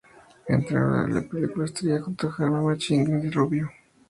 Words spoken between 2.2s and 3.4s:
a Carmen Machi e Íngrid